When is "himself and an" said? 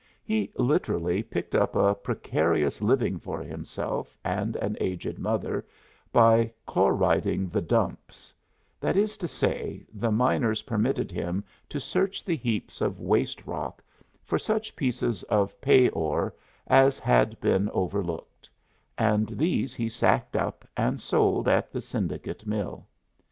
3.43-4.75